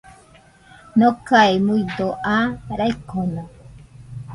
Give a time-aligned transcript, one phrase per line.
[0.99, 2.43] Nokae muido aa
[2.77, 3.43] raikono.